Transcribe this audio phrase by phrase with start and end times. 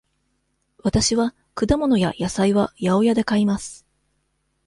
[0.79, 3.85] わたしは果物や野菜は八百屋で買います。